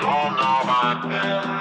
[0.00, 1.51] all now my then.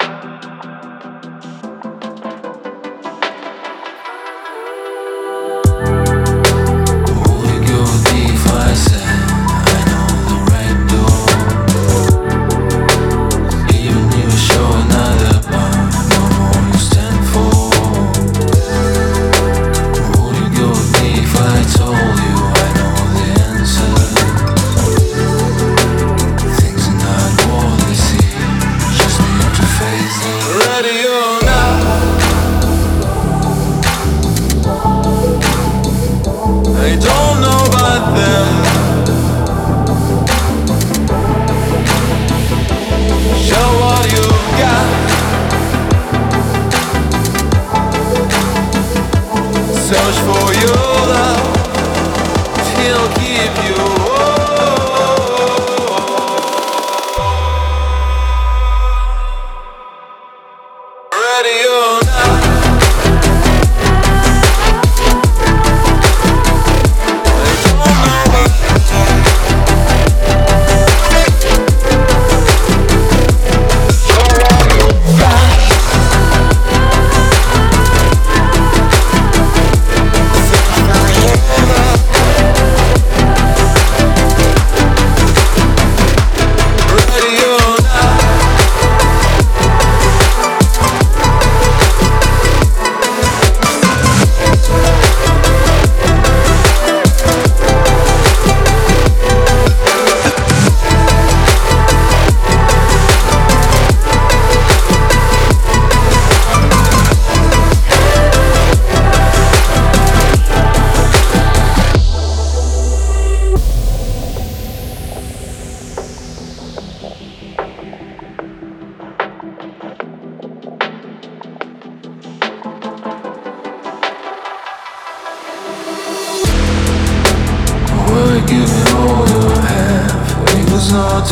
[131.21, 131.31] it's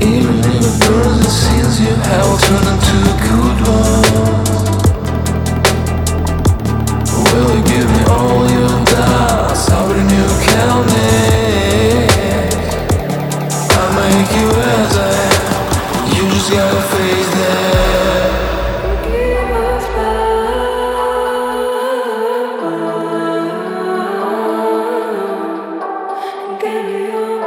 [0.00, 4.60] Even if and you I turn into good ones
[7.28, 9.70] Will you give me all your doubts?
[9.70, 9.88] I'll
[14.36, 16.14] you as I am.
[16.14, 16.82] You just gotta
[27.02, 27.41] you.